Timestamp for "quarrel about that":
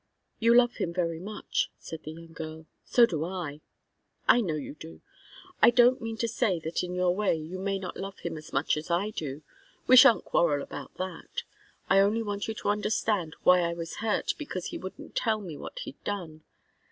10.25-11.43